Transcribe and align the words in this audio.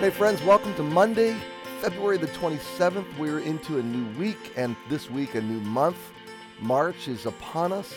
Hey, 0.00 0.08
friends, 0.08 0.42
welcome 0.44 0.74
to 0.76 0.82
Monday, 0.82 1.36
February 1.82 2.16
the 2.16 2.28
27th. 2.28 3.18
We're 3.18 3.40
into 3.40 3.78
a 3.78 3.82
new 3.82 4.18
week, 4.18 4.54
and 4.56 4.74
this 4.88 5.10
week, 5.10 5.34
a 5.34 5.42
new 5.42 5.60
month. 5.60 5.98
March 6.58 7.06
is 7.06 7.26
upon 7.26 7.70
us, 7.70 7.94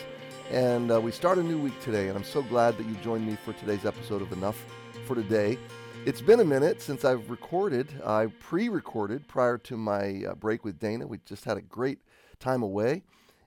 and 0.50 0.92
uh, 0.92 1.00
we 1.00 1.10
start 1.10 1.38
a 1.38 1.42
new 1.42 1.58
week 1.58 1.80
today. 1.80 2.08
And 2.08 2.18
I'm 2.18 2.22
so 2.22 2.42
glad 2.42 2.76
that 2.76 2.84
you 2.84 2.94
joined 2.96 3.26
me 3.26 3.38
for 3.42 3.54
today's 3.54 3.86
episode 3.86 4.20
of 4.20 4.30
Enough 4.32 4.62
for 5.06 5.14
Today. 5.14 5.58
It's 6.04 6.20
been 6.20 6.40
a 6.40 6.44
minute 6.44 6.82
since 6.82 7.06
I've 7.06 7.30
recorded. 7.30 7.88
I 8.04 8.26
pre 8.38 8.68
recorded 8.68 9.26
prior 9.26 9.56
to 9.56 9.78
my 9.78 10.24
uh, 10.28 10.34
break 10.34 10.62
with 10.62 10.78
Dana. 10.78 11.06
We 11.06 11.20
just 11.24 11.46
had 11.46 11.56
a 11.56 11.62
great 11.62 12.00
time 12.38 12.62
away 12.62 13.02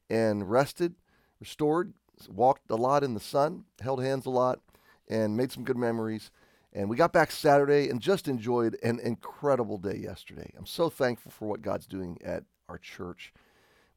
and 0.09 0.49
rested, 0.49 0.95
restored, 1.39 1.93
walked 2.27 2.71
a 2.71 2.75
lot 2.75 3.03
in 3.03 3.13
the 3.13 3.19
sun, 3.19 3.65
held 3.79 4.01
hands 4.01 4.25
a 4.25 4.31
lot, 4.31 4.61
and 5.07 5.37
made 5.37 5.51
some 5.51 5.63
good 5.63 5.77
memories. 5.77 6.31
And 6.77 6.91
we 6.91 6.95
got 6.95 7.11
back 7.11 7.31
Saturday 7.31 7.89
and 7.89 7.99
just 7.99 8.27
enjoyed 8.27 8.77
an 8.83 8.99
incredible 8.99 9.79
day 9.79 9.95
yesterday. 9.97 10.53
I'm 10.55 10.67
so 10.67 10.91
thankful 10.91 11.31
for 11.31 11.47
what 11.47 11.63
God's 11.63 11.87
doing 11.87 12.19
at 12.23 12.43
our 12.69 12.77
church. 12.77 13.33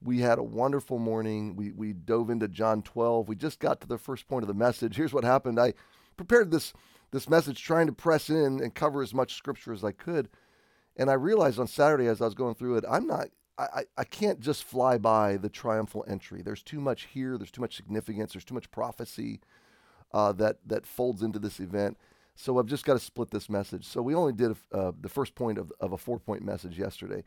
We 0.02 0.20
had 0.20 0.38
a 0.38 0.42
wonderful 0.42 0.98
morning. 0.98 1.56
We, 1.56 1.72
we 1.72 1.92
dove 1.92 2.30
into 2.30 2.48
John 2.48 2.80
12. 2.80 3.28
We 3.28 3.36
just 3.36 3.58
got 3.58 3.82
to 3.82 3.86
the 3.86 3.98
first 3.98 4.26
point 4.28 4.44
of 4.44 4.48
the 4.48 4.54
message. 4.54 4.96
Here's 4.96 5.12
what 5.12 5.24
happened. 5.24 5.60
I 5.60 5.74
prepared 6.16 6.50
this, 6.50 6.72
this 7.10 7.28
message 7.28 7.62
trying 7.62 7.86
to 7.86 7.92
press 7.92 8.30
in 8.30 8.62
and 8.62 8.74
cover 8.74 9.02
as 9.02 9.12
much 9.12 9.34
scripture 9.34 9.74
as 9.74 9.84
I 9.84 9.92
could. 9.92 10.30
And 10.96 11.10
I 11.10 11.14
realized 11.14 11.58
on 11.58 11.66
Saturday 11.66 12.06
as 12.06 12.22
I 12.22 12.24
was 12.24 12.34
going 12.34 12.54
through 12.54 12.78
it, 12.78 12.84
I'm 12.88 13.06
not, 13.06 13.28
I, 13.58 13.84
I 13.98 14.04
can't 14.04 14.40
just 14.40 14.64
fly 14.64 14.96
by 14.96 15.36
the 15.36 15.50
triumphal 15.50 16.06
entry. 16.08 16.40
There's 16.40 16.62
too 16.62 16.80
much 16.80 17.08
here. 17.12 17.36
There's 17.36 17.50
too 17.50 17.60
much 17.60 17.76
significance. 17.76 18.32
There's 18.32 18.44
too 18.46 18.54
much 18.54 18.70
prophecy 18.70 19.40
uh, 20.14 20.32
that, 20.32 20.60
that 20.64 20.86
folds 20.86 21.20
into 21.20 21.38
this 21.38 21.60
event. 21.60 21.98
So 22.40 22.58
I've 22.58 22.64
just 22.64 22.86
got 22.86 22.94
to 22.94 22.98
split 22.98 23.30
this 23.30 23.50
message. 23.50 23.84
So 23.84 24.00
we 24.00 24.14
only 24.14 24.32
did 24.32 24.56
uh, 24.72 24.92
the 24.98 25.10
first 25.10 25.34
point 25.34 25.58
of, 25.58 25.70
of 25.78 25.92
a 25.92 25.98
four 25.98 26.18
point 26.18 26.42
message 26.42 26.78
yesterday. 26.78 27.22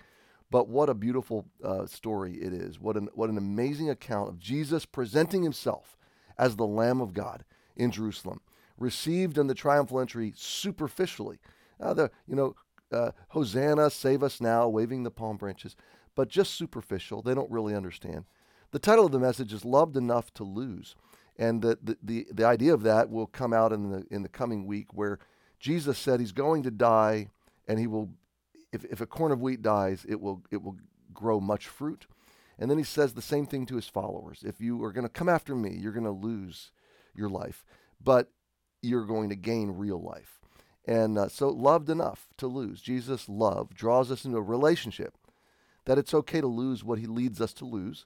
But 0.49 0.67
what 0.67 0.89
a 0.89 0.95
beautiful 0.95 1.45
uh, 1.63 1.85
story 1.85 2.33
it 2.33 2.51
is. 2.51 2.79
What 2.79 2.97
an, 2.97 3.09
what 3.13 3.29
an 3.29 3.37
amazing 3.37 3.91
account 3.91 4.29
of 4.29 4.39
Jesus 4.39 4.87
presenting 4.87 5.43
himself 5.43 5.97
as 6.35 6.55
the 6.55 6.65
Lamb 6.65 6.99
of 6.99 7.13
God 7.13 7.45
in 7.75 7.91
Jerusalem, 7.91 8.41
received 8.75 9.37
in 9.37 9.45
the 9.45 9.53
triumphal 9.53 9.99
entry 9.99 10.33
superficially. 10.35 11.37
Uh, 11.79 11.93
the, 11.93 12.11
you 12.27 12.35
know, 12.35 12.55
uh, 12.91 13.11
Hosanna, 13.29 13.91
save 13.91 14.23
us 14.23 14.41
now, 14.41 14.67
waving 14.67 15.03
the 15.03 15.11
palm 15.11 15.37
branches, 15.37 15.75
but 16.15 16.27
just 16.27 16.55
superficial. 16.55 17.21
They 17.21 17.35
don't 17.35 17.51
really 17.51 17.75
understand. 17.75 18.25
The 18.71 18.79
title 18.79 19.05
of 19.05 19.11
the 19.11 19.19
message 19.19 19.53
is 19.53 19.63
Loved 19.63 19.95
Enough 19.95 20.33
to 20.35 20.43
Lose. 20.43 20.95
And 21.37 21.61
the, 21.61 21.77
the, 21.81 21.97
the, 22.03 22.27
the 22.31 22.45
idea 22.45 22.73
of 22.73 22.83
that 22.83 23.09
will 23.09 23.27
come 23.27 23.53
out 23.53 23.71
in 23.73 23.89
the, 23.89 24.05
in 24.11 24.23
the 24.23 24.29
coming 24.29 24.65
week 24.65 24.93
where 24.93 25.19
Jesus 25.59 25.97
said 25.97 26.19
he's 26.19 26.31
going 26.31 26.63
to 26.63 26.71
die 26.71 27.29
and 27.67 27.79
he 27.79 27.87
will, 27.87 28.09
if, 28.71 28.85
if 28.85 29.01
a 29.01 29.05
corn 29.05 29.31
of 29.31 29.41
wheat 29.41 29.61
dies, 29.61 30.05
it 30.07 30.21
will, 30.21 30.43
it 30.51 30.61
will 30.61 30.77
grow 31.13 31.39
much 31.39 31.67
fruit. 31.67 32.05
And 32.59 32.69
then 32.69 32.77
he 32.77 32.83
says 32.83 33.13
the 33.13 33.21
same 33.21 33.45
thing 33.45 33.65
to 33.67 33.75
his 33.75 33.87
followers. 33.87 34.43
If 34.45 34.61
you 34.61 34.83
are 34.83 34.91
going 34.91 35.05
to 35.05 35.09
come 35.09 35.29
after 35.29 35.55
me, 35.55 35.75
you're 35.79 35.91
going 35.91 36.05
to 36.05 36.11
lose 36.11 36.71
your 37.15 37.29
life, 37.29 37.65
but 38.03 38.29
you're 38.81 39.05
going 39.05 39.29
to 39.29 39.35
gain 39.35 39.71
real 39.71 40.01
life. 40.01 40.39
And 40.85 41.17
uh, 41.17 41.29
so, 41.29 41.47
loved 41.47 41.89
enough 41.89 42.27
to 42.37 42.47
lose. 42.47 42.81
Jesus' 42.81 43.29
love 43.29 43.73
draws 43.73 44.11
us 44.11 44.25
into 44.25 44.37
a 44.37 44.41
relationship 44.41 45.17
that 45.85 45.97
it's 45.97 46.13
okay 46.13 46.41
to 46.41 46.47
lose 46.47 46.83
what 46.83 46.99
he 46.99 47.05
leads 47.05 47.39
us 47.39 47.53
to 47.53 47.65
lose 47.65 48.05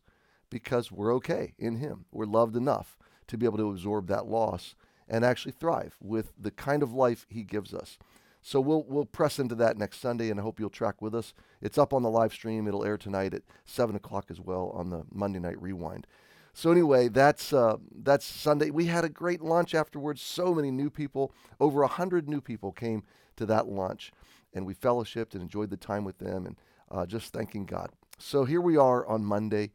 because 0.50 0.92
we're 0.92 1.14
okay 1.16 1.54
in 1.58 1.78
him. 1.78 2.06
We're 2.12 2.26
loved 2.26 2.56
enough 2.56 2.98
to 3.28 3.38
be 3.38 3.46
able 3.46 3.58
to 3.58 3.70
absorb 3.70 4.08
that 4.08 4.28
loss 4.28 4.76
and 5.08 5.24
actually 5.24 5.54
thrive 5.54 5.96
with 6.02 6.34
the 6.38 6.52
kind 6.52 6.84
of 6.84 6.94
life 6.94 7.26
he 7.30 7.44
gives 7.44 7.74
us. 7.74 7.98
So 8.42 8.62
we'll 8.62 8.86
we'll 8.88 9.06
press 9.06 9.40
into 9.40 9.56
that 9.56 9.78
next 9.78 10.00
Sunday, 10.00 10.30
and 10.30 10.40
I 10.40 10.44
hope 10.44 10.60
you'll 10.60 10.70
track 10.70 11.02
with 11.02 11.14
us. 11.14 11.34
It's 11.62 11.78
up 11.78 11.94
on 11.94 12.04
the 12.04 12.10
live 12.10 12.32
stream. 12.32 12.68
It'll 12.68 12.86
air 12.86 12.98
tonight 12.98 13.34
at 13.34 13.44
seven 13.66 13.96
o'clock 13.96 14.28
as 14.30 14.40
well 14.40 14.72
on 14.74 14.90
the 14.90 15.04
Monday 15.12 15.40
night 15.40 15.62
rewind. 15.62 16.08
So 16.54 16.72
anyway, 16.72 17.08
that's 17.10 17.52
uh, 17.52 17.78
that's 17.92 18.26
Sunday. 18.26 18.70
We 18.70 18.86
had 18.86 19.04
a 19.04 19.10
great 19.10 19.42
lunch 19.42 19.76
afterwards. 19.76 20.22
So 20.22 20.54
many 20.54 20.72
new 20.72 20.90
people, 20.90 21.34
over 21.60 21.84
a 21.84 21.88
hundred 21.88 22.30
new 22.30 22.42
people 22.42 22.72
came 22.72 23.04
to 23.36 23.46
that 23.48 23.68
lunch, 23.68 24.12
and 24.54 24.66
we 24.66 24.74
fellowshipped 24.74 25.34
and 25.34 25.42
enjoyed 25.42 25.70
the 25.70 25.78
time 25.78 26.04
with 26.04 26.20
them, 26.20 26.46
and 26.46 26.56
uh, 26.90 27.06
just 27.06 27.34
thanking 27.34 27.66
God. 27.66 27.90
So 28.18 28.46
here 28.46 28.62
we 28.62 28.78
are 28.78 29.06
on 29.06 29.26
Monday 29.26 29.72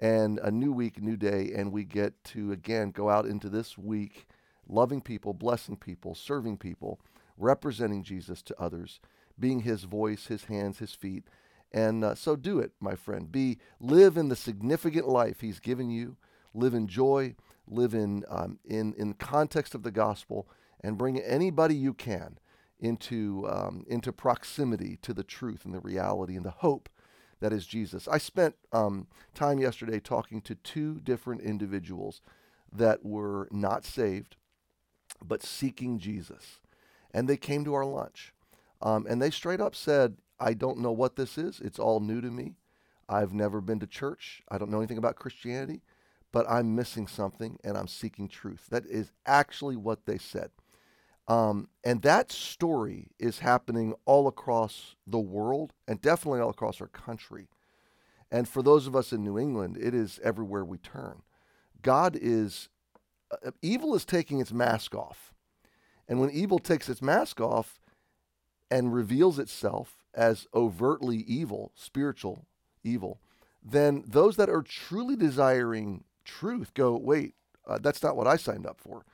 and 0.00 0.38
a 0.40 0.50
new 0.50 0.72
week, 0.72 1.02
new 1.02 1.16
day, 1.16 1.52
and 1.54 1.72
we 1.72 1.84
get 1.84 2.22
to 2.24 2.52
again 2.52 2.90
go 2.90 3.08
out 3.10 3.26
into 3.26 3.48
this 3.48 3.76
week 3.76 4.26
loving 4.68 5.00
people, 5.00 5.32
blessing 5.32 5.76
people, 5.76 6.14
serving 6.14 6.58
people, 6.58 7.00
representing 7.36 8.02
Jesus 8.02 8.42
to 8.42 8.60
others, 8.60 9.00
being 9.38 9.60
his 9.60 9.84
voice, 9.84 10.26
his 10.26 10.44
hands, 10.44 10.78
his 10.78 10.92
feet. 10.92 11.24
And 11.72 12.04
uh, 12.04 12.14
so 12.14 12.36
do 12.36 12.58
it, 12.58 12.72
my 12.80 12.94
friend. 12.94 13.30
Be 13.30 13.58
live 13.80 14.16
in 14.16 14.28
the 14.28 14.36
significant 14.36 15.08
life 15.08 15.40
he's 15.40 15.60
given 15.60 15.90
you. 15.90 16.16
Live 16.54 16.74
in 16.74 16.86
joy, 16.88 17.34
live 17.66 17.94
in 17.94 18.24
um, 18.28 18.58
in 18.64 18.94
in 18.94 19.14
context 19.14 19.74
of 19.74 19.82
the 19.82 19.90
gospel, 19.90 20.48
and 20.80 20.96
bring 20.96 21.18
anybody 21.18 21.74
you 21.74 21.92
can 21.92 22.38
into 22.80 23.46
um, 23.50 23.84
into 23.86 24.12
proximity 24.12 24.98
to 25.02 25.12
the 25.12 25.24
truth 25.24 25.64
and 25.64 25.74
the 25.74 25.80
reality 25.80 26.36
and 26.36 26.46
the 26.46 26.50
hope 26.50 26.88
that 27.40 27.52
is 27.52 27.66
Jesus. 27.66 28.08
I 28.08 28.18
spent 28.18 28.56
um, 28.72 29.06
time 29.34 29.58
yesterday 29.58 30.00
talking 30.00 30.40
to 30.42 30.54
two 30.54 31.00
different 31.00 31.42
individuals 31.42 32.20
that 32.72 33.04
were 33.04 33.48
not 33.50 33.84
saved, 33.84 34.36
but 35.24 35.42
seeking 35.42 35.98
Jesus. 35.98 36.60
And 37.12 37.28
they 37.28 37.36
came 37.36 37.64
to 37.64 37.74
our 37.74 37.86
lunch. 37.86 38.34
Um, 38.82 39.06
and 39.08 39.20
they 39.20 39.30
straight 39.30 39.60
up 39.60 39.74
said, 39.74 40.16
I 40.38 40.54
don't 40.54 40.78
know 40.78 40.92
what 40.92 41.16
this 41.16 41.38
is. 41.38 41.60
It's 41.60 41.78
all 41.78 42.00
new 42.00 42.20
to 42.20 42.30
me. 42.30 42.56
I've 43.08 43.32
never 43.32 43.60
been 43.60 43.80
to 43.80 43.86
church. 43.86 44.42
I 44.48 44.58
don't 44.58 44.70
know 44.70 44.78
anything 44.78 44.98
about 44.98 45.16
Christianity, 45.16 45.80
but 46.30 46.48
I'm 46.48 46.76
missing 46.76 47.06
something 47.06 47.58
and 47.64 47.76
I'm 47.76 47.88
seeking 47.88 48.28
truth. 48.28 48.66
That 48.70 48.86
is 48.86 49.10
actually 49.26 49.76
what 49.76 50.04
they 50.04 50.18
said. 50.18 50.50
Um, 51.28 51.68
and 51.84 52.00
that 52.02 52.32
story 52.32 53.10
is 53.18 53.40
happening 53.40 53.94
all 54.06 54.26
across 54.26 54.96
the 55.06 55.18
world 55.18 55.74
and 55.86 56.00
definitely 56.00 56.40
all 56.40 56.50
across 56.50 56.80
our 56.80 56.88
country. 56.88 57.48
And 58.30 58.48
for 58.48 58.62
those 58.62 58.86
of 58.86 58.96
us 58.96 59.12
in 59.12 59.22
New 59.22 59.38
England, 59.38 59.76
it 59.78 59.94
is 59.94 60.18
everywhere 60.24 60.64
we 60.64 60.78
turn. 60.78 61.22
God 61.82 62.16
is, 62.20 62.70
uh, 63.30 63.50
evil 63.62 63.94
is 63.94 64.06
taking 64.06 64.40
its 64.40 64.52
mask 64.52 64.94
off. 64.94 65.34
And 66.08 66.18
when 66.18 66.30
evil 66.30 66.58
takes 66.58 66.88
its 66.88 67.02
mask 67.02 67.40
off 67.40 67.78
and 68.70 68.94
reveals 68.94 69.38
itself 69.38 69.98
as 70.14 70.46
overtly 70.54 71.18
evil, 71.18 71.72
spiritual 71.74 72.46
evil, 72.82 73.20
then 73.62 74.04
those 74.06 74.36
that 74.36 74.48
are 74.48 74.62
truly 74.62 75.16
desiring 75.16 76.04
truth 76.24 76.72
go, 76.72 76.96
wait, 76.96 77.34
uh, 77.66 77.78
that's 77.78 78.02
not 78.02 78.16
what 78.16 78.26
I 78.26 78.36
signed 78.36 78.66
up 78.66 78.80
for. 78.80 79.04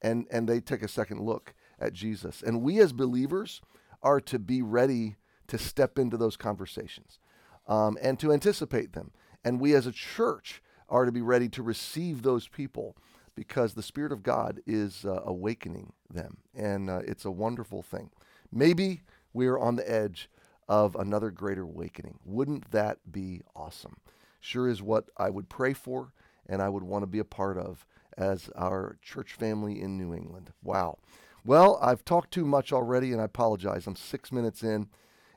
And, 0.00 0.26
and 0.30 0.48
they 0.48 0.60
take 0.60 0.82
a 0.82 0.88
second 0.88 1.20
look 1.20 1.54
at 1.80 1.92
Jesus. 1.92 2.42
And 2.42 2.62
we 2.62 2.80
as 2.80 2.92
believers 2.92 3.60
are 4.02 4.20
to 4.22 4.38
be 4.38 4.62
ready 4.62 5.16
to 5.48 5.58
step 5.58 5.98
into 5.98 6.16
those 6.16 6.36
conversations 6.36 7.18
um, 7.66 7.98
and 8.00 8.18
to 8.20 8.32
anticipate 8.32 8.92
them. 8.92 9.10
And 9.44 9.60
we 9.60 9.74
as 9.74 9.86
a 9.86 9.92
church 9.92 10.62
are 10.88 11.04
to 11.04 11.12
be 11.12 11.20
ready 11.20 11.48
to 11.50 11.62
receive 11.62 12.22
those 12.22 12.48
people 12.48 12.96
because 13.34 13.74
the 13.74 13.82
Spirit 13.82 14.12
of 14.12 14.22
God 14.22 14.60
is 14.66 15.04
uh, 15.04 15.20
awakening 15.24 15.92
them. 16.10 16.38
And 16.54 16.90
uh, 16.90 17.00
it's 17.06 17.24
a 17.24 17.30
wonderful 17.30 17.82
thing. 17.82 18.10
Maybe 18.50 19.02
we're 19.32 19.58
on 19.58 19.76
the 19.76 19.90
edge 19.90 20.28
of 20.68 20.96
another 20.96 21.30
greater 21.30 21.62
awakening. 21.62 22.18
Wouldn't 22.24 22.70
that 22.72 22.98
be 23.10 23.42
awesome? 23.54 23.98
Sure 24.40 24.68
is 24.68 24.82
what 24.82 25.04
I 25.16 25.30
would 25.30 25.48
pray 25.48 25.72
for 25.72 26.12
and 26.48 26.62
I 26.62 26.68
would 26.68 26.82
want 26.82 27.02
to 27.02 27.06
be 27.06 27.18
a 27.18 27.24
part 27.24 27.58
of 27.58 27.86
as 28.16 28.50
our 28.56 28.98
church 29.02 29.34
family 29.34 29.80
in 29.80 29.96
New 29.96 30.14
England. 30.14 30.52
Wow. 30.62 30.98
Well, 31.44 31.78
I've 31.80 32.04
talked 32.04 32.32
too 32.32 32.44
much 32.44 32.72
already, 32.72 33.12
and 33.12 33.20
I 33.20 33.24
apologize. 33.24 33.86
I'm 33.86 33.96
six 33.96 34.32
minutes 34.32 34.62
in. 34.62 34.88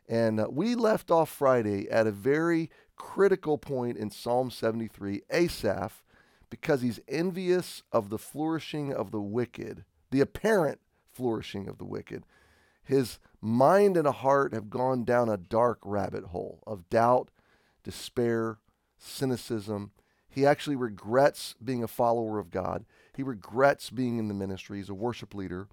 And 0.08 0.40
uh, 0.40 0.48
we 0.52 0.76
left 0.76 1.10
off 1.10 1.30
Friday 1.30 1.90
at 1.90 2.08
a 2.08 2.12
very 2.12 2.70
critical 2.96 3.58
point 3.58 3.98
in 3.98 4.10
Psalm 4.10 4.52
73, 4.52 5.22
Asaph, 5.30 6.04
because 6.50 6.82
he's 6.82 7.00
envious 7.08 7.84
of 7.92 8.10
the 8.10 8.18
flourishing 8.18 8.94
of 8.94 9.12
the 9.12 9.22
wicked, 9.22 9.86
the 10.10 10.22
apparent 10.22 10.80
flourishing 11.12 11.68
of 11.68 11.78
the 11.78 11.86
wicked. 11.86 12.26
His 12.84 13.20
mind 13.40 13.96
and 13.96 14.08
heart 14.08 14.54
have 14.54 14.70
gone 14.70 15.06
down 15.06 15.30
a 15.30 15.38
dark 15.38 15.80
rabbit 15.84 16.26
hole 16.26 16.62
of 16.68 16.90
doubt, 16.90 17.30
despair, 17.84 18.58
cynicism. 18.98 19.92
He 20.28 20.46
actually 20.46 20.76
regrets 20.76 21.56
being 21.64 21.84
a 21.84 21.88
follower 21.88 22.38
of 22.38 22.52
God. 22.52 22.86
He 23.16 23.24
regrets 23.24 23.90
being 23.90 24.18
in 24.18 24.28
the 24.28 24.34
ministry. 24.34 24.80
He's 24.80 24.90
a 24.90 24.94
worship 24.94 25.34
leader 25.34 25.68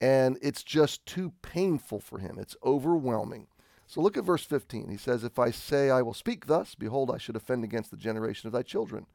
and 0.00 0.38
it's 0.42 0.62
just 0.62 1.06
too 1.06 1.32
painful 1.42 2.00
for 2.00 2.18
him. 2.18 2.36
It's 2.38 2.56
overwhelming. 2.64 3.46
So 3.86 4.00
look 4.00 4.16
at 4.16 4.24
verse 4.24 4.44
15. 4.44 4.88
He 4.88 4.96
says, 4.96 5.24
If 5.24 5.38
I 5.38 5.50
say 5.50 5.90
I 5.90 6.02
will 6.02 6.14
speak 6.14 6.46
thus, 6.46 6.74
behold, 6.74 7.10
I 7.10 7.18
should 7.18 7.36
offend 7.36 7.64
against 7.64 7.90
the 7.90 7.96
generation 7.96 8.46
of 8.46 8.52
thy 8.52 8.62
children. 8.62 9.06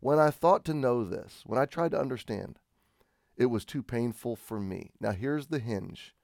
When 0.00 0.18
I 0.18 0.30
thought 0.30 0.64
to 0.66 0.74
know 0.74 1.04
this, 1.04 1.42
when 1.46 1.58
I 1.58 1.64
tried 1.64 1.92
to 1.92 2.00
understand, 2.00 2.58
it 3.36 3.46
was 3.46 3.64
too 3.64 3.82
painful 3.82 4.36
for 4.36 4.60
me. 4.60 4.90
Now 5.00 5.12
here's 5.12 5.46
the 5.46 5.60
hinge. 5.60 6.14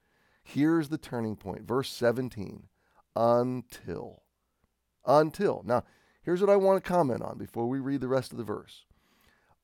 Here's 0.43 0.89
the 0.89 0.99
turning 0.99 1.37
point. 1.37 1.67
Verse 1.67 1.91
17. 1.91 2.65
Until. 3.15 4.23
Until. 5.07 5.63
Now, 5.65 5.85
here's 6.23 6.41
what 6.41 6.51
I 6.51 6.57
want 6.57 6.83
to 6.83 6.89
comment 6.89 7.23
on 7.23 7.39
before 7.39 7.69
we 7.69 7.79
read 7.79 8.01
the 8.01 8.09
rest 8.09 8.33
of 8.33 8.39
the 8.39 8.45
verse. 8.45 8.85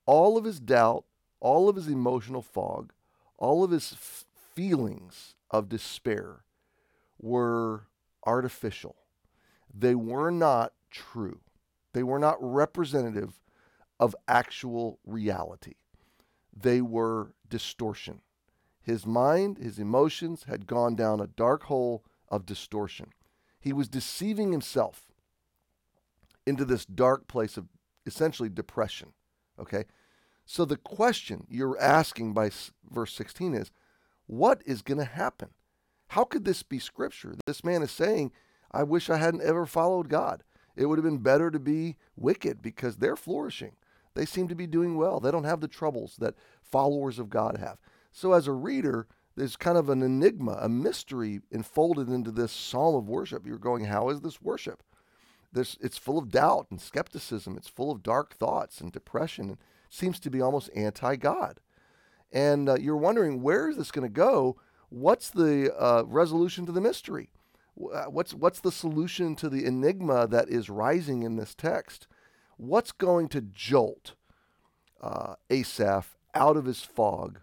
All 0.06 0.38
of 0.38 0.44
his 0.44 0.60
doubt, 0.60 1.04
all 1.40 1.68
of 1.68 1.76
his 1.76 1.88
emotional 1.88 2.42
fog, 2.42 2.92
all 3.38 3.64
of 3.64 3.70
his 3.70 3.92
f- 3.92 4.25
feelings 4.54 5.34
of 5.50 5.69
despair 5.69 6.44
were 7.20 7.88
artificial. 8.26 8.96
They 9.72 9.94
were 9.94 10.31
not 10.31 10.72
true. 10.90 11.40
They 11.92 12.02
were 12.02 12.19
not 12.19 12.36
representative 12.40 13.40
of 13.98 14.16
actual 14.28 14.98
reality. 15.04 15.75
They 16.56 16.81
were 16.81 17.34
distortion. 17.48 18.20
His 18.82 19.06
mind, 19.06 19.58
his 19.58 19.78
emotions 19.78 20.44
had 20.44 20.66
gone 20.66 20.94
down 20.94 21.20
a 21.20 21.26
dark 21.26 21.64
hole 21.64 22.04
of 22.28 22.46
distortion. 22.46 23.12
He 23.58 23.72
was 23.72 23.88
deceiving 23.88 24.52
himself 24.52 25.06
into 26.46 26.64
this 26.64 26.84
dark 26.84 27.26
place 27.26 27.56
of 27.56 27.69
essentially 28.04 28.48
depression. 28.48 29.12
Okay? 29.58 29.84
So 30.46 30.64
the 30.64 30.76
question 30.76 31.46
you're 31.49 31.81
asking 31.81 32.35
by 32.35 32.50
verse 32.91 33.12
16 33.14 33.55
is 33.55 33.70
what 34.26 34.62
is 34.67 34.82
going 34.82 34.99
to 34.99 35.05
happen? 35.05 35.50
How 36.08 36.25
could 36.25 36.44
this 36.44 36.62
be 36.62 36.79
scripture? 36.79 37.35
This 37.46 37.64
man 37.64 37.82
is 37.82 37.91
saying, 37.91 38.32
I 38.70 38.82
wish 38.82 39.11
I 39.11 39.17
hadn't 39.17 39.43
ever 39.43 39.67
followed 39.67 40.08
God. 40.08 40.43
It 40.76 40.87
would 40.87 40.99
have 40.99 41.05
been 41.05 41.19
better 41.19 41.50
to 41.50 41.58
be 41.58 41.96
wicked 42.17 42.61
because 42.61 42.96
they're 42.96 43.17
flourishing. 43.17 43.73
They 44.14 44.25
seem 44.25 44.49
to 44.49 44.55
be 44.55 44.67
doing 44.67 44.96
well. 44.96 45.20
They 45.20 45.31
don't 45.31 45.44
have 45.44 45.61
the 45.61 45.69
troubles 45.69 46.17
that 46.19 46.35
followers 46.62 47.19
of 47.19 47.31
God 47.31 47.58
have. 47.58 47.79
So, 48.12 48.32
as 48.32 48.46
a 48.46 48.52
reader, 48.52 49.08
there's 49.37 49.56
kind 49.56 49.76
of 49.76 49.88
an 49.88 50.02
enigma, 50.02 50.58
a 50.61 50.69
mystery 50.69 51.41
enfolded 51.50 52.08
into 52.08 52.31
this 52.31 52.52
psalm 52.52 52.94
of 52.94 53.08
worship. 53.08 53.46
You're 53.46 53.58
going, 53.58 53.85
how 53.85 54.08
is 54.11 54.20
this 54.20 54.41
worship? 54.41 54.82
It's 55.56 55.98
full 55.98 56.18
of 56.18 56.30
doubt 56.30 56.66
and 56.70 56.80
skepticism. 56.80 57.56
It's 57.56 57.68
full 57.68 57.90
of 57.90 58.02
dark 58.02 58.34
thoughts 58.34 58.80
and 58.80 58.92
depression 58.92 59.50
and 59.50 59.58
seems 59.90 60.18
to 60.20 60.30
be 60.30 60.40
almost 60.40 60.70
anti 60.74 61.16
God. 61.16 61.60
And 62.32 62.68
uh, 62.68 62.76
you're 62.80 62.96
wondering, 62.96 63.42
where 63.42 63.68
is 63.68 63.76
this 63.76 63.92
going 63.92 64.06
to 64.06 64.12
go? 64.12 64.56
What's 64.88 65.30
the 65.30 65.74
uh, 65.76 66.04
resolution 66.06 66.66
to 66.66 66.72
the 66.72 66.80
mystery? 66.80 67.30
Uh, 67.78 68.04
what's, 68.04 68.34
what's 68.34 68.60
the 68.60 68.72
solution 68.72 69.36
to 69.36 69.48
the 69.48 69.64
enigma 69.64 70.26
that 70.26 70.48
is 70.48 70.68
rising 70.68 71.22
in 71.22 71.36
this 71.36 71.54
text? 71.54 72.06
What's 72.56 72.92
going 72.92 73.28
to 73.30 73.40
jolt 73.40 74.14
uh, 75.00 75.34
Asaph 75.50 76.16
out 76.34 76.56
of 76.56 76.66
his 76.66 76.82
fog 76.82 77.40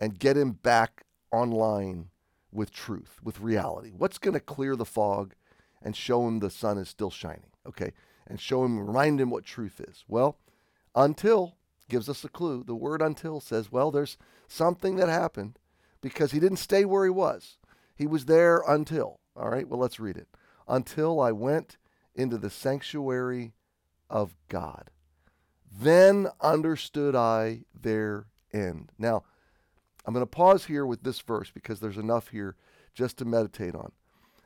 and 0.00 0.18
get 0.18 0.36
him 0.36 0.52
back 0.52 1.04
online 1.32 2.10
with 2.52 2.72
truth, 2.72 3.20
with 3.22 3.40
reality? 3.40 3.92
What's 3.96 4.18
going 4.18 4.34
to 4.34 4.40
clear 4.40 4.74
the 4.74 4.84
fog 4.84 5.34
and 5.82 5.96
show 5.96 6.26
him 6.26 6.38
the 6.38 6.50
sun 6.50 6.78
is 6.78 6.88
still 6.88 7.10
shining? 7.10 7.50
Okay, 7.66 7.92
and 8.26 8.40
show 8.40 8.64
him, 8.64 8.78
remind 8.78 9.20
him 9.20 9.30
what 9.30 9.44
truth 9.44 9.80
is. 9.80 10.04
Well, 10.08 10.38
until 10.94 11.58
gives 11.88 12.08
us 12.08 12.24
a 12.24 12.28
clue. 12.28 12.62
The 12.62 12.74
word 12.74 13.02
until 13.02 13.40
says, 13.40 13.72
well, 13.72 13.90
there's 13.90 14.16
something 14.46 14.96
that 14.96 15.08
happened 15.08 15.58
because 16.00 16.32
he 16.32 16.40
didn't 16.40 16.58
stay 16.58 16.84
where 16.84 17.04
he 17.04 17.10
was. 17.10 17.58
He 17.94 18.06
was 18.06 18.26
there 18.26 18.62
until. 18.68 19.20
All 19.34 19.48
right, 19.48 19.66
well, 19.66 19.80
let's 19.80 20.00
read 20.00 20.16
it. 20.16 20.28
Until 20.66 21.20
I 21.20 21.32
went 21.32 21.78
into 22.14 22.38
the 22.38 22.50
sanctuary 22.50 23.54
of 24.10 24.34
God. 24.48 24.90
Then 25.70 26.28
understood 26.40 27.14
I 27.14 27.60
their 27.78 28.26
end. 28.52 28.92
Now, 28.98 29.24
I'm 30.04 30.14
going 30.14 30.22
to 30.22 30.26
pause 30.26 30.66
here 30.66 30.86
with 30.86 31.02
this 31.02 31.20
verse 31.20 31.50
because 31.50 31.80
there's 31.80 31.98
enough 31.98 32.28
here 32.28 32.56
just 32.94 33.18
to 33.18 33.24
meditate 33.24 33.74
on. 33.74 33.92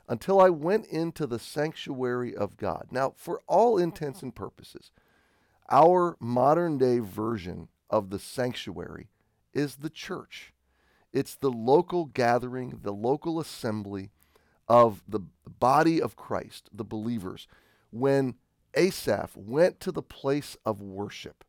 Until 0.08 0.40
I 0.40 0.50
went 0.50 0.87
into 0.87 1.26
the 1.26 1.38
sanctuary 1.38 2.34
of 2.34 2.56
God. 2.56 2.88
Now, 2.90 3.14
for 3.16 3.40
all 3.46 3.78
intents 3.78 4.22
and 4.22 4.34
purposes, 4.34 4.90
our 5.70 6.16
modern 6.20 6.76
day 6.78 6.99
version 6.99 7.69
of 7.88 8.10
the 8.10 8.19
sanctuary 8.19 9.08
is 9.54 9.76
the 9.76 9.90
church. 9.90 10.52
It's 11.12 11.34
the 11.34 11.50
local 11.50 12.06
gathering, 12.06 12.81
the 12.82 12.93
local 12.93 13.38
assembly 13.38 14.10
of 14.69 15.02
the 15.06 15.20
body 15.60 16.00
of 16.00 16.16
Christ, 16.16 16.70
the 16.72 16.84
believers. 16.84 17.46
When 17.90 18.34
Asaph 18.75 19.37
went 19.37 19.81
to 19.81 19.93
the 19.93 20.02
place 20.02 20.56
of 20.64 20.81
worship, 20.81 21.44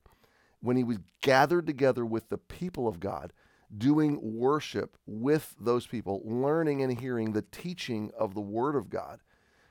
when 0.61 0.77
he 0.77 0.83
was 0.83 0.99
gathered 1.21 1.65
together 1.65 2.05
with 2.05 2.29
the 2.29 2.37
people 2.37 2.87
of 2.87 2.99
God, 2.99 3.33
doing 3.77 4.19
worship 4.21 4.97
with 5.05 5.55
those 5.59 5.87
people, 5.87 6.21
learning 6.23 6.81
and 6.81 6.99
hearing 6.99 7.33
the 7.33 7.41
teaching 7.41 8.11
of 8.17 8.33
the 8.33 8.41
Word 8.41 8.75
of 8.75 8.89
God, 8.89 9.19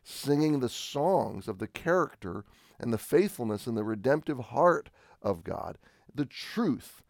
singing 0.03 0.61
the 0.61 0.69
songs 0.69 1.49
of 1.49 1.59
the 1.59 1.69
character 1.69 2.45
and 2.79 2.93
the 2.93 2.99
faithfulness 2.99 3.67
and 3.67 3.77
the 3.77 3.85
redemptive 3.85 4.39
heart 4.39 4.91
of 5.21 5.45
God, 5.45 5.79
the 6.15 6.27
truth 6.27 7.03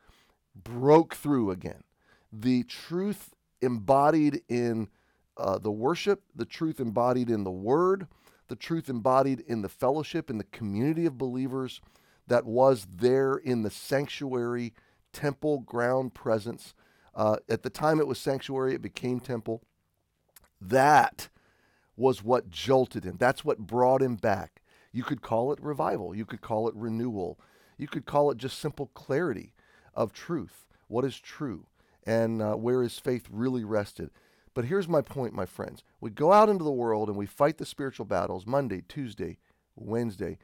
broke 0.55 1.15
through 1.15 1.51
again. 1.51 1.85
The 2.33 2.65
truth 2.65 3.35
embodied 3.61 4.43
in 4.49 4.89
uh, 5.37 5.59
the 5.59 5.71
worship, 5.71 6.23
the 6.35 6.45
truth 6.45 6.79
embodied 6.79 7.31
in 7.31 7.45
the 7.45 7.51
Word, 7.51 8.07
the 8.49 8.57
truth 8.57 8.89
embodied 8.91 9.41
in 9.41 9.63
the 9.63 9.69
fellowship, 9.69 10.29
in 10.29 10.39
the 10.39 10.45
community 10.45 11.07
of 11.07 11.17
believers 11.17 11.81
that 12.27 12.45
was 12.45 12.87
there 12.97 13.35
in 13.35 13.63
the 13.63 13.71
sanctuary, 13.71 14.75
temple, 15.13 15.61
ground 15.61 16.15
presence 16.15 16.75
uh, 17.15 17.37
at 17.49 17.63
the 17.63 17.71
time 17.71 18.01
it 18.01 18.07
was 18.07 18.19
sanctuary, 18.19 18.75
it 18.75 18.83
became 18.83 19.21
temple. 19.21 19.63
That 20.61 21.29
was 21.97 22.23
what 22.23 22.51
jolted 22.51 23.05
him. 23.05 23.17
That's 23.19 23.45
what 23.45 23.59
brought 23.59 24.03
him 24.03 24.17
back. 24.17 24.63
You 24.93 25.03
could 25.03 25.23
call 25.23 25.53
it 25.53 25.63
revival. 25.63 26.15
You 26.15 26.25
could 26.25 26.41
call 26.41 26.69
it 26.69 26.75
renewal. 26.75 27.39
You 27.79 27.89
could 27.89 28.07
call 28.07 28.31
it 28.31 28.39
just 28.39 28.59
simple 28.59 28.87
clarity 28.95 29.55
of 29.95 30.13
truth. 30.13 30.67
What 30.89 31.05
is 31.05 31.19
true? 31.19 31.67
And 32.05 32.43
uh, 32.43 32.55
where 32.55 32.83
his 32.83 32.99
faith 32.99 33.27
really 33.31 33.65
rested. 33.65 34.11
But 34.55 34.67
here's 34.67 34.89
my 34.89 35.01
point, 35.01 35.35
my 35.35 35.47
friends. 35.47 35.83
We 36.01 36.11
go 36.11 36.33
out 36.33 36.49
into 36.49 36.65
the 36.65 36.71
world 36.71 37.09
and 37.09 37.17
we 37.17 37.27
fight 37.27 37.59
the 37.59 37.65
spiritual 37.65 38.05
battles 38.05 38.47
Monday, 38.47 38.83
Tuesday, 38.87 39.39
Wednesday, 39.77 40.39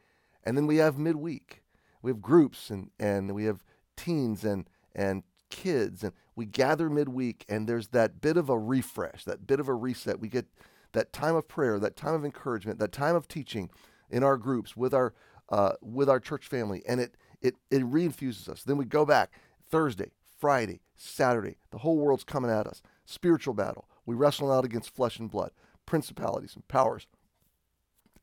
and 0.44 0.56
then 0.56 0.66
we 0.66 0.76
have 0.76 0.98
midweek. 0.98 1.62
We 2.00 2.10
have 2.10 2.22
groups 2.22 2.70
and, 2.70 2.90
and 2.98 3.34
we 3.34 3.44
have 3.44 3.64
teens 3.96 4.44
and, 4.44 4.68
and 4.94 5.24
kids 5.50 6.02
and 6.02 6.12
we 6.36 6.46
gather 6.46 6.88
midweek 6.88 7.44
and 7.48 7.68
there's 7.68 7.88
that 7.88 8.20
bit 8.20 8.36
of 8.36 8.48
a 8.48 8.58
refresh, 8.58 9.24
that 9.24 9.46
bit 9.46 9.60
of 9.60 9.68
a 9.68 9.74
reset. 9.74 10.20
We 10.20 10.28
get 10.28 10.46
that 10.92 11.12
time 11.12 11.34
of 11.36 11.48
prayer, 11.48 11.78
that 11.78 11.96
time 11.96 12.14
of 12.14 12.24
encouragement, 12.24 12.78
that 12.78 12.92
time 12.92 13.14
of 13.14 13.28
teaching 13.28 13.70
in 14.10 14.22
our 14.22 14.36
groups 14.36 14.76
with 14.76 14.94
our 14.94 15.14
uh, 15.50 15.72
with 15.80 16.08
our 16.08 16.20
church 16.20 16.46
family, 16.46 16.82
and 16.86 17.00
it 17.00 17.14
it 17.40 17.56
it 17.70 17.82
reinfuses 17.82 18.48
us. 18.48 18.62
Then 18.62 18.76
we 18.76 18.84
go 18.84 19.04
back 19.04 19.32
Thursday, 19.68 20.12
Friday, 20.38 20.80
Saturday. 20.96 21.56
The 21.70 21.78
whole 21.78 21.96
world's 21.96 22.24
coming 22.24 22.50
at 22.50 22.66
us. 22.66 22.82
Spiritual 23.04 23.54
battle. 23.54 23.88
We 24.06 24.14
wrestle 24.14 24.52
out 24.52 24.64
against 24.64 24.94
flesh 24.94 25.18
and 25.18 25.30
blood, 25.30 25.52
principalities 25.86 26.54
and 26.54 26.66
powers, 26.68 27.06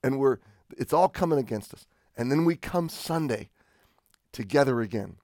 and 0.03 0.19
we're 0.19 0.37
it's 0.77 0.93
all 0.93 1.09
coming 1.09 1.39
against 1.39 1.73
us. 1.73 1.85
And 2.17 2.31
then 2.31 2.45
we 2.45 2.55
come 2.55 2.89
Sunday 2.89 3.49
together 4.31 4.81
again 4.81 5.17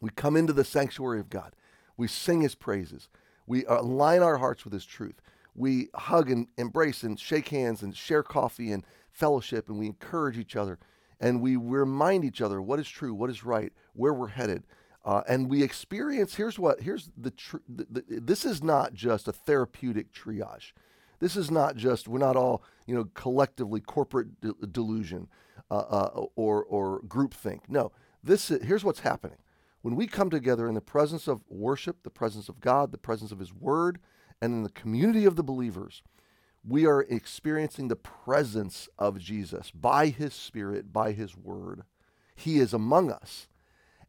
we 0.00 0.10
come 0.10 0.36
into 0.36 0.52
the 0.52 0.64
sanctuary 0.64 1.20
of 1.20 1.30
God. 1.30 1.54
We 1.96 2.08
sing 2.08 2.42
his 2.42 2.54
praises. 2.54 3.08
We 3.46 3.64
align 3.66 4.22
our 4.22 4.38
hearts 4.38 4.64
with 4.64 4.72
his 4.72 4.84
truth. 4.84 5.20
We 5.54 5.88
hug 5.94 6.30
and 6.30 6.46
embrace 6.56 7.02
and 7.02 7.18
shake 7.18 7.48
hands 7.48 7.82
and 7.82 7.96
share 7.96 8.22
coffee 8.22 8.70
and 8.70 8.84
fellowship 9.10 9.68
and 9.68 9.78
we 9.78 9.86
encourage 9.86 10.38
each 10.38 10.54
other 10.54 10.78
and 11.20 11.40
we 11.40 11.56
remind 11.56 12.24
each 12.24 12.40
other 12.40 12.62
what 12.62 12.78
is 12.78 12.88
true, 12.88 13.12
what 13.12 13.30
is 13.30 13.44
right, 13.44 13.72
where 13.94 14.14
we're 14.14 14.28
headed. 14.28 14.62
Uh, 15.04 15.22
and 15.28 15.48
we 15.48 15.62
experience 15.62 16.34
here's 16.34 16.58
what 16.58 16.82
here's 16.82 17.10
the, 17.16 17.30
tr- 17.30 17.56
the, 17.68 17.86
the 17.90 18.20
this 18.20 18.44
is 18.44 18.62
not 18.62 18.92
just 18.92 19.26
a 19.26 19.32
therapeutic 19.32 20.12
triage 20.12 20.72
this 21.20 21.36
is 21.36 21.50
not 21.50 21.76
just 21.76 22.08
we're 22.08 22.18
not 22.18 22.36
all 22.36 22.62
you 22.86 22.94
know 22.94 23.04
collectively 23.14 23.80
corporate 23.80 24.40
de- 24.40 24.52
delusion 24.66 25.28
uh, 25.70 25.76
uh, 25.78 26.26
or 26.34 26.64
or 26.64 27.00
groupthink 27.02 27.60
no 27.68 27.92
this 28.22 28.50
is, 28.50 28.62
here's 28.66 28.84
what's 28.84 29.00
happening 29.00 29.38
when 29.82 29.96
we 29.96 30.06
come 30.06 30.30
together 30.30 30.66
in 30.68 30.74
the 30.74 30.80
presence 30.80 31.28
of 31.28 31.44
worship, 31.48 32.02
the 32.02 32.10
presence 32.10 32.48
of 32.48 32.60
God, 32.60 32.92
the 32.92 32.98
presence 32.98 33.32
of 33.32 33.38
His 33.38 33.52
Word, 33.52 33.98
and 34.40 34.52
in 34.52 34.62
the 34.62 34.70
community 34.70 35.24
of 35.24 35.36
the 35.36 35.42
believers, 35.42 36.02
we 36.66 36.86
are 36.86 37.02
experiencing 37.02 37.88
the 37.88 37.96
presence 37.96 38.88
of 38.98 39.18
Jesus 39.18 39.70
by 39.70 40.08
His 40.08 40.34
Spirit, 40.34 40.92
by 40.92 41.12
His 41.12 41.36
Word. 41.36 41.82
He 42.34 42.58
is 42.58 42.72
among 42.72 43.10
us, 43.10 43.48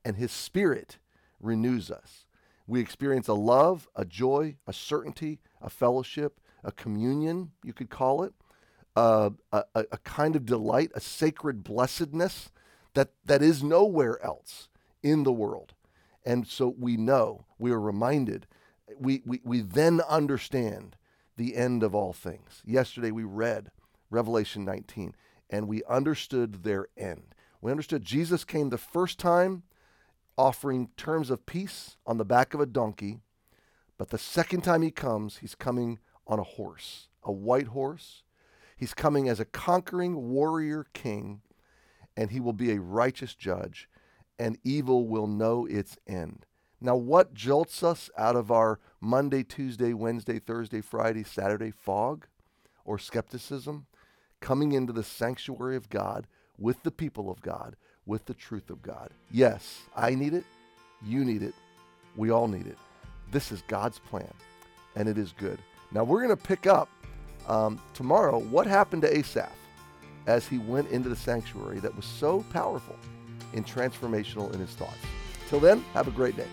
and 0.03 0.17
His 0.17 0.31
Spirit 0.31 0.97
renews 1.39 1.91
us. 1.91 2.25
We 2.67 2.79
experience 2.79 3.27
a 3.27 3.33
love, 3.33 3.87
a 3.95 4.05
joy, 4.05 4.57
a 4.67 4.73
certainty, 4.73 5.39
a 5.61 5.69
fellowship, 5.69 6.39
a 6.63 6.71
communion, 6.71 7.51
you 7.63 7.73
could 7.73 7.89
call 7.89 8.23
it, 8.23 8.33
uh, 8.95 9.29
a, 9.51 9.63
a 9.75 9.97
kind 9.99 10.35
of 10.35 10.45
delight, 10.45 10.91
a 10.93 10.99
sacred 10.99 11.63
blessedness 11.63 12.51
that, 12.93 13.11
that 13.25 13.41
is 13.41 13.63
nowhere 13.63 14.23
else 14.23 14.67
in 15.03 15.23
the 15.23 15.31
world. 15.31 15.73
And 16.25 16.47
so 16.47 16.73
we 16.77 16.97
know, 16.97 17.45
we 17.57 17.71
are 17.71 17.79
reminded 17.79 18.47
we, 18.97 19.21
we, 19.25 19.41
we 19.43 19.61
then 19.61 20.01
understand 20.01 20.95
the 21.37 21.55
end 21.55 21.83
of 21.83 21.93
all 21.93 22.13
things. 22.13 22.61
Yesterday 22.65 23.11
we 23.11 23.23
read 23.23 23.71
Revelation 24.09 24.65
19 24.65 25.15
and 25.49 25.67
we 25.67 25.83
understood 25.89 26.63
their 26.63 26.87
end. 26.97 27.35
We 27.61 27.71
understood 27.71 28.03
Jesus 28.03 28.43
came 28.43 28.69
the 28.69 28.77
first 28.77 29.19
time 29.19 29.63
offering 30.37 30.89
terms 30.95 31.29
of 31.29 31.45
peace 31.45 31.97
on 32.05 32.17
the 32.17 32.25
back 32.25 32.53
of 32.53 32.61
a 32.61 32.65
donkey, 32.65 33.19
but 33.97 34.09
the 34.09 34.17
second 34.17 34.61
time 34.61 34.81
he 34.81 34.91
comes, 34.91 35.37
he's 35.37 35.55
coming 35.55 35.99
on 36.25 36.39
a 36.39 36.43
horse, 36.43 37.09
a 37.23 37.31
white 37.31 37.67
horse. 37.67 38.23
He's 38.77 38.93
coming 38.93 39.27
as 39.27 39.41
a 39.41 39.45
conquering 39.45 40.29
warrior 40.29 40.87
king, 40.93 41.41
and 42.15 42.31
he 42.31 42.39
will 42.39 42.53
be 42.53 42.71
a 42.71 42.79
righteous 42.79 43.35
judge, 43.35 43.89
and 44.39 44.57
evil 44.63 45.05
will 45.05 45.27
know 45.27 45.65
its 45.65 45.97
end. 46.07 46.45
Now, 46.81 46.95
what 46.95 47.33
jolts 47.33 47.83
us 47.83 48.09
out 48.17 48.37
of 48.37 48.49
our 48.51 48.79
Monday, 49.01 49.43
Tuesday, 49.43 49.93
Wednesday, 49.93 50.39
Thursday, 50.39 50.79
Friday, 50.79 51.23
Saturday 51.23 51.71
fog 51.71 52.25
or 52.85 52.97
skepticism? 52.97 53.85
Coming 54.39 54.71
into 54.71 54.93
the 54.93 55.03
sanctuary 55.03 55.75
of 55.75 55.89
God 55.89 56.25
with 56.57 56.81
the 56.83 56.91
people 56.91 57.29
of 57.29 57.41
God, 57.41 57.75
with 58.05 58.25
the 58.25 58.33
truth 58.33 58.69
of 58.69 58.81
God. 58.81 59.09
Yes, 59.29 59.81
I 59.95 60.15
need 60.15 60.33
it. 60.33 60.45
You 61.05 61.25
need 61.25 61.43
it. 61.43 61.53
We 62.15 62.29
all 62.29 62.47
need 62.47 62.65
it. 62.65 62.77
This 63.31 63.51
is 63.51 63.61
God's 63.67 63.99
plan, 63.99 64.33
and 64.95 65.09
it 65.09 65.17
is 65.17 65.33
good. 65.37 65.59
Now, 65.91 66.05
we're 66.05 66.23
going 66.23 66.35
to 66.35 66.41
pick 66.41 66.65
up 66.65 66.89
um, 67.47 67.81
tomorrow 67.93 68.39
what 68.39 68.65
happened 68.65 69.01
to 69.01 69.17
Asaph 69.17 69.51
as 70.27 70.47
he 70.47 70.57
went 70.57 70.89
into 70.91 71.09
the 71.09 71.15
sanctuary 71.15 71.79
that 71.79 71.95
was 71.95 72.05
so 72.05 72.45
powerful 72.51 72.95
and 73.53 73.65
transformational 73.65 74.53
in 74.53 74.59
his 74.59 74.71
thoughts. 74.71 74.97
Till 75.47 75.59
then, 75.59 75.83
have 75.93 76.07
a 76.07 76.11
great 76.11 76.35
day. 76.35 76.47